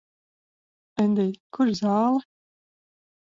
Endij, 1.03 1.29
kur 1.57 1.69
zāle? 1.81 2.21